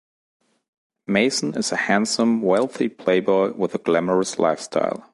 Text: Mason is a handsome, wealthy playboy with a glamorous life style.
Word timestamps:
Mason 1.05 1.53
is 1.55 1.71
a 1.71 1.75
handsome, 1.75 2.41
wealthy 2.41 2.89
playboy 2.89 3.51
with 3.53 3.75
a 3.75 3.77
glamorous 3.77 4.39
life 4.39 4.59
style. 4.59 5.07